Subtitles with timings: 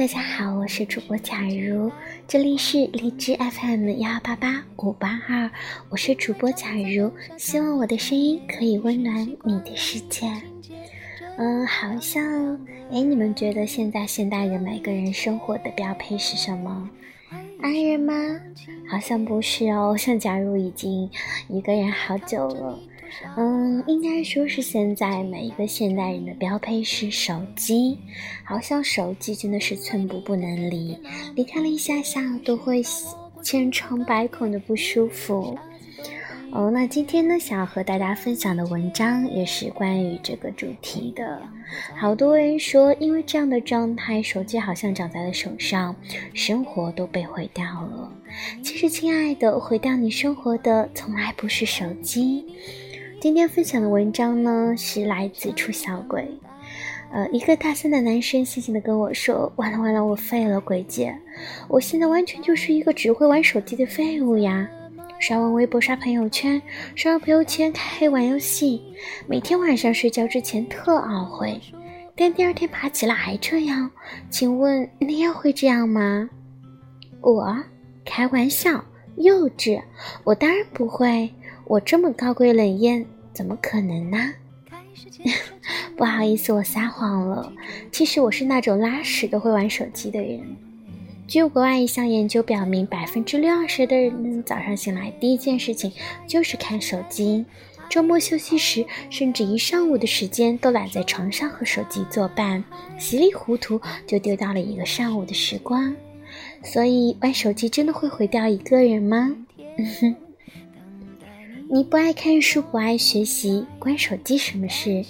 [0.00, 1.92] 大家好，我是主播假如，
[2.26, 5.50] 这里是荔枝 FM 幺八八五八二，
[5.90, 10.26] 我是主播假如，希望我的声音可以温暖你的世界。
[11.36, 12.54] 嗯，好像，
[12.90, 16.88] 哎，你们觉得现在现代人每个人生活的标配是什么？
[17.60, 18.14] 爱人吗？
[18.88, 21.10] 好像不是哦，像假如已经
[21.50, 22.78] 一个人好久了。
[23.36, 27.98] 嗯，应该说是现在每一个现代人的标配是手机，
[28.44, 30.96] 好像手机真的是寸步不能离，
[31.34, 32.82] 离开了一下下都会
[33.42, 35.58] 千疮百孔的不舒服。
[36.52, 41.40] 哦，那今天呢，想要和大家分享的文章也是关于这个主题的。
[41.96, 45.94] 好多人说，因为这样的状态，手机好像长在了手上，
[46.34, 48.12] 生活都被毁掉了。
[48.64, 52.44] 其实，亲爱的，毁掉你生活的从来不是手机。
[53.20, 56.26] 今天分享的文章呢，是来自出小鬼。
[57.12, 61.14] 呃，一个大三的男生细心的跟我说：“完了完了，我废了，鬼姐，
[61.68, 64.66] 我现在完全就是一个只会玩手机的废物呀！
[65.18, 66.62] 刷完微博，刷朋友圈，
[66.94, 68.82] 刷完朋友圈，开黑玩游戏，
[69.26, 71.60] 每天晚上睡觉之前特懊悔，
[72.16, 73.90] 但第二天爬起来还这样。
[74.30, 76.30] 请问你也会这样吗？”
[77.20, 77.54] 我
[78.02, 78.82] 开玩笑，
[79.16, 79.78] 幼稚，
[80.24, 81.30] 我当然不会。
[81.70, 84.18] 我这么高贵冷艳，怎么可能呢？
[85.96, 87.52] 不好意思，我撒谎了。
[87.92, 90.40] 其实我是那种拉屎都会玩手机的人。
[91.28, 95.92] 据国外一项研究表明，百分之六十的人早上醒来第一件事情
[96.26, 97.44] 就是看手机，
[97.88, 102.64] 周末休息时甚至一上午的时间都懒在床上和手机作伴，
[102.98, 105.94] 稀里糊涂就丢掉了一个上午的时光。
[106.64, 109.36] 所以，玩手机真的会毁掉一个人吗？
[109.76, 110.16] 嗯哼。
[111.72, 115.04] 你不爱看书，不爱学习，关手机什么事？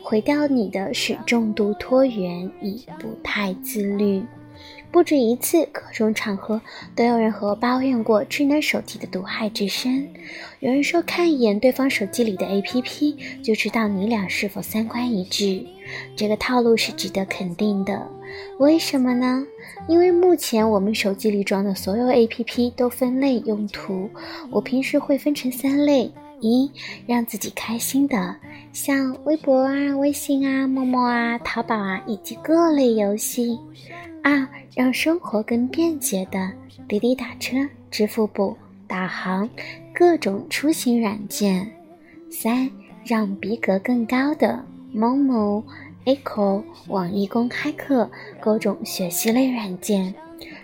[0.00, 4.22] 毁掉你的是重度拖延已不太自律。
[4.90, 6.60] 不止一次，各种场合
[6.94, 10.08] 都有人和我抱怨过智能手机的毒害之深。
[10.60, 15.66] 有人说，看一眼对方手机里的 APP，就知道你俩是否三观一致。
[16.16, 18.06] 这个套路是值得肯定的。
[18.58, 19.44] 为什么呢？
[19.86, 24.08] 因为目前我们手机里装的所有 APP 都分类用途，
[24.50, 26.10] 我平时会分成三类：
[26.40, 26.70] 一，
[27.06, 28.34] 让自己开心的，
[28.72, 33.58] 像微博啊、微信啊、陌陌啊、淘宝啊以及各类游戏；
[34.28, 34.44] 二，
[34.74, 36.50] 让生活更便捷的，
[36.88, 37.58] 滴滴打车、
[37.92, 38.56] 支付宝、
[38.88, 39.48] 导航、
[39.94, 41.64] 各种出行软件；
[42.28, 42.68] 三，
[43.04, 45.62] 让逼格更高的，某某。
[46.04, 48.08] Echo、网易公开课、
[48.40, 50.12] 各种学习类软件，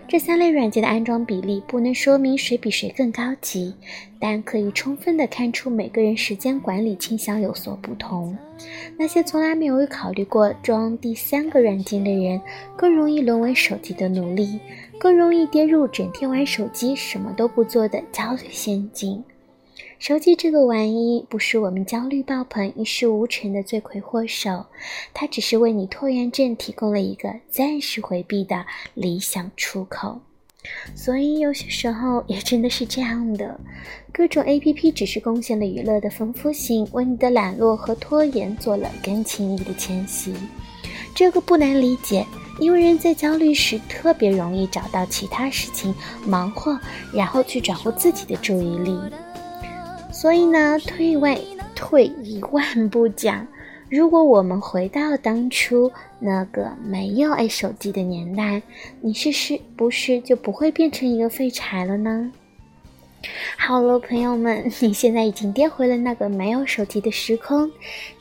[0.07, 3.73] 这三类软件的安装比例不能说明谁比谁更高级，
[4.19, 8.37] 但可以充分的看出每个人时间管理倾向有所不同。
[8.97, 12.39] 那些从来没有考虑过装第三个软件的人，
[12.77, 14.59] 更容易沦为手机的奴隶，
[14.99, 19.23] 更容易跌入整天玩手机什么都不做的焦虑陷阱。
[20.03, 24.65] 手机这个玩意不是我们焦虑爆棚、一事无成的罪魁祸首，
[25.13, 28.65] 它只是为你拖延症提供了一个暂时回避的
[28.95, 30.19] 理想出口。
[30.93, 33.57] 所以有些时候也真的是这样的，
[34.11, 40.33] 各种 APP 只是贡献了娱乐的丰富性，为你的懒惰和拖延做了更轻易的迁徙。
[41.15, 42.27] 这个不难理解，
[42.59, 45.95] 因为人在焦虑时特别容易找到其他事情
[46.27, 46.77] 忙活，
[47.13, 48.99] 然后去转移自己的注意力。
[50.23, 51.37] 所以呢，退位
[51.75, 53.45] 退一万步讲，
[53.89, 58.61] 如果我们回到当初那个没有 A 手机的年代，
[59.01, 62.31] 你是是不是就不会变成一个废柴了呢？
[63.57, 67.71] 好了，朋友们， 你现在已经跌回了那个没有手机的时空。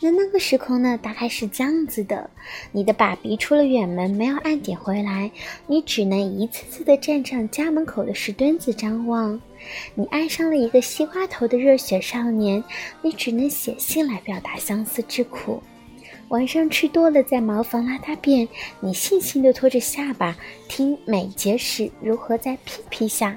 [0.01, 2.31] 那那个时空呢，大概是这样子的：
[2.71, 5.31] 你的爸比出了远门，没有按点回来，
[5.67, 9.41] 你只能一次次的站上家门口的石墩子张望。
[9.95, 12.63] 你爱上了一个西瓜头的热血少年，
[13.03, 15.63] 你只能写信来表达相思之苦。
[16.29, 18.49] 晚上吃多了，在茅房拉大便，
[18.81, 20.37] 你悻悻地拖着下巴，
[20.69, 23.37] 听美结石如何在屁屁下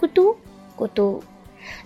[0.00, 0.34] 咕嘟
[0.80, 1.22] 咕嘟。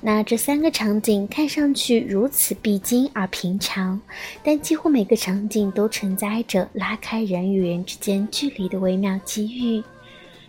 [0.01, 4.01] 那这三个场景看上去如此必经而平常，
[4.45, 9.83] 但几乎每个场景都承载着拉开人与人之间距离的微妙机遇。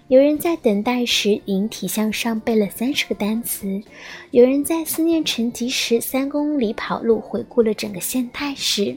[0.08, 3.82] 有人在等待时引体向上背了三十个单词，
[4.30, 8.96] 有人在思念成疾时三公里跑路回顾了整个现代史，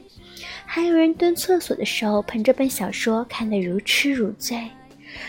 [0.67, 4.69] 还有人蹲厕所的时候捧着本小说看得如痴如醉。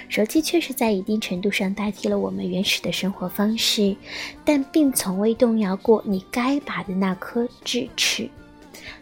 [0.08, 3.96] 手机确实在一定程度上代替了我们原始的生活方式，
[4.44, 8.28] 但并从未动摇过你该拔的那颗智齿。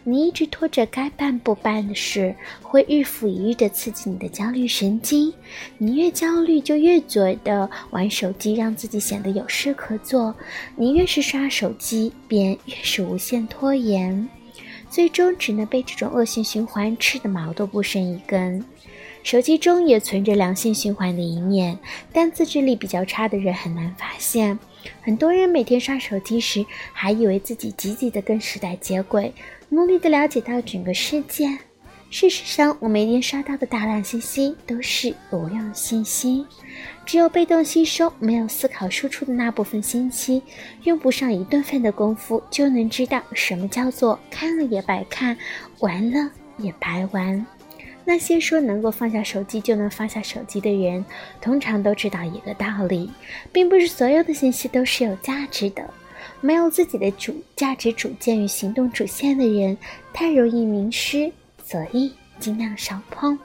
[0.03, 5.33] 你一直拖着该办不办的事，会日复一日地刺激你的焦虑神经。
[5.77, 10.33] 你越焦虑，就越觉得玩手机让自己显得有事可做。
[10.75, 14.27] 你越是刷手机，便越是无限拖延，
[14.89, 18.63] 最终只能被这种恶性循环吃得毛都不剩一根。
[19.21, 21.77] 手机中也存着良性循环的一面，
[22.11, 24.57] 但自制力比较差的人很难发现。
[25.01, 29.33] 很多人每天刷手机时，还以为自己积极地跟时代接轨，
[29.69, 31.57] 努力地了解到整个世界。
[32.09, 36.43] 事实上，我每天刷到的大量信息都是无用信息。
[37.05, 40.41] 只有被动吸收，没有思考输出的那部分信息，
[40.83, 45.37] 用不上一顿饭的功夫，就能知道什么叫做看了也白看，
[45.79, 47.45] 玩了也白玩。
[48.09, 51.05] 那些说能够放下手机就能放下手机的人，
[51.39, 53.07] 通常都知道一个道理，
[53.51, 55.87] 并不是所有的信息都是有价值的。
[56.41, 59.77] 没有自己的主价值主见与行动主线的人，
[60.11, 61.31] 太容易迷失，
[61.63, 63.37] 所以尽量少碰。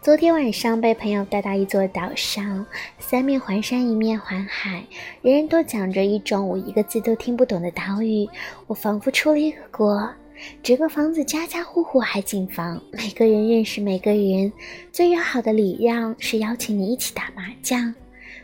[0.00, 2.66] 昨天晚上被朋友带到一座岛上，
[2.98, 4.82] 三面环山，一面环海，
[5.22, 8.28] 人人都讲着一种我一个字都听不懂的岛屿，
[8.66, 10.12] 我仿佛出了一个国。
[10.62, 14.52] 这个房子家家户户海景房，每个人认识每个人。
[14.92, 17.94] 最友好的礼让是邀请你一起打麻将，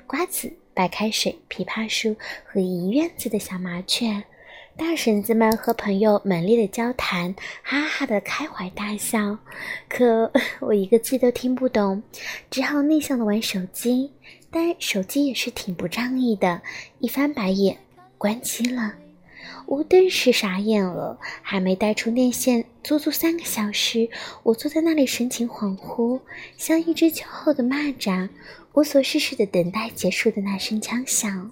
[0.06, 2.14] 瓜子、白开水、枇杷树
[2.44, 4.22] 和一院子的小麻雀。
[4.76, 7.34] 大婶子们和朋友猛烈的交谈，
[7.64, 9.36] 哈哈的开怀大笑。
[9.88, 10.30] 可
[10.60, 12.00] 我一个字都听不懂，
[12.48, 14.12] 只好内向的玩手机。
[14.50, 16.62] 但手机也是挺不仗义的，
[17.00, 17.76] 一翻白眼，
[18.16, 18.94] 关机了。
[19.66, 24.08] 我顿时傻眼了，还没带充电线，足足三个小时，
[24.42, 26.20] 我坐在那里神情恍惚，
[26.56, 28.28] 像一只酒后的蚂蚱，
[28.74, 31.50] 无所事事的等待结束的那声枪响。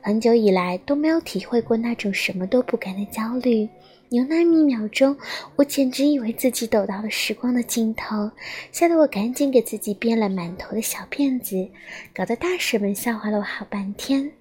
[0.00, 3.68] 很久以来都没有体会过那种什么都不干的焦虑，
[4.08, 5.16] 有那么一秒钟，
[5.56, 8.30] 我简直以为自己走到了时光的尽头，
[8.72, 11.68] 吓得我赶紧给自己编了满头的小辫子，
[12.14, 14.32] 搞得大婶们笑话了我好半天。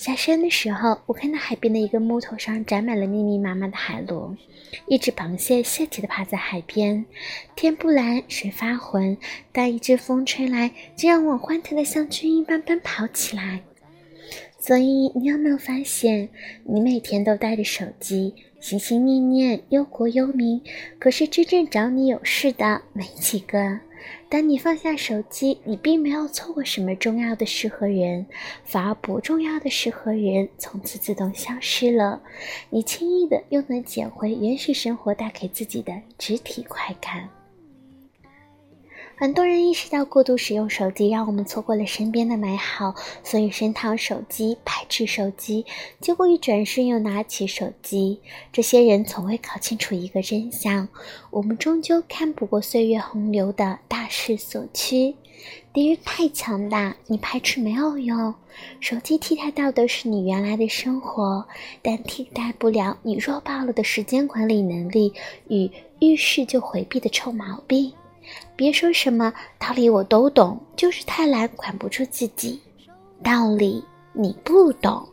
[0.00, 4.34] 下山的时候，我看到海边的一个木头上长满了密密麻麻的海螺，
[4.86, 7.04] 一只螃蟹泄气地趴在海边。
[7.54, 9.18] 天不蓝，水发浑，
[9.52, 13.60] 但一阵风吹来，竟让我欢腾的像巨鹰般奔跑起来。
[14.58, 16.30] 所以，你有没有发现，
[16.64, 20.62] 你每天都带着手机，心心念念忧国忧民，
[20.98, 23.80] 可是真正找你有事的没几个。
[24.28, 28.26] 当你放下手机，你并没有错过什么重要的事和人，
[28.64, 32.20] 反而不重要的事和人从此自动消失了。
[32.70, 37.28] 你轻易的又能捡回原始生活带给自己的肢体快感。
[39.20, 45.66] 很多人意识到过度使用手机让我们错过了身边的美好，所以深讨手机、排斥手机，
[46.00, 48.18] 结果一转身又拿起手机。
[48.50, 50.88] 这些人从未搞清楚一个真相：
[51.30, 55.14] 我们终究看不过岁月洪流的大势所趋。
[55.74, 58.34] 敌人太强大，你排斥没有用。
[58.80, 61.46] 手机替代到的是你原来的生活，
[61.82, 65.12] 但替代不了你弱爆了的时间管理能力
[65.48, 67.92] 与遇事就回避的臭毛病。
[68.60, 72.60] 别说什么道理我都懂，就是太懒管不住自己。
[73.22, 75.08] 道理你不懂，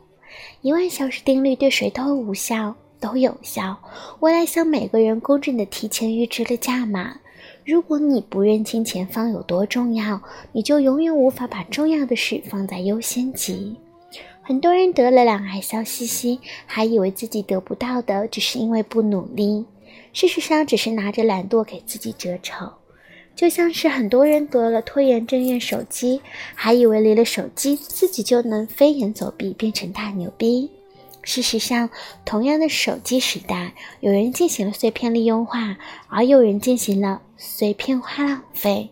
[0.59, 3.77] 一万小时定律对谁都无效，都有效。
[4.19, 7.15] 我来向每个人公正的提前预支了价码。
[7.63, 13.77] 如果你不认清前方有多重要，你就永远无法把重要的事放在优先级。
[14.41, 19.65] 很多人得了两癌笑嘻嘻，还以为自己得不到的只是因为不努力，
[20.11, 22.73] 事实上只是拿着懒惰给自己遮丑。
[23.37, 26.19] 就像是很多人得了拖延症用手机，
[26.55, 30.71] 还以为离了手机自己就能飞檐走壁变成大牛逼。
[31.21, 31.87] 事实上，
[32.25, 35.77] 同样的手机时代，有人进行了碎片利用化，
[36.07, 38.89] 而有人进行了碎片化浪费。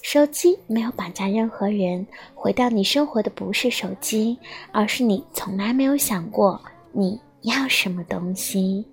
[0.00, 4.38] 手机没有绑架任何人，回到你生活的不是手机，
[4.72, 6.58] 而是你从来没有想过
[6.90, 8.86] 你要什么东西。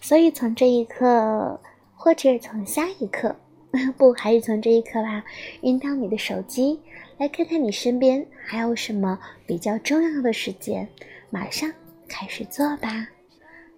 [0.00, 1.58] 所以从这一刻，
[1.96, 3.34] 或者从下一刻。
[3.96, 5.24] 不，还是从这一刻吧，
[5.60, 6.80] 扔掉你的手机，
[7.18, 10.88] 来看看你身边还有什么比较重要的事件，
[11.30, 11.72] 马上
[12.08, 13.08] 开始做吧。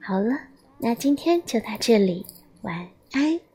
[0.01, 0.37] 好了，
[0.79, 2.25] 那今天就到这里，
[2.63, 3.51] 晚安。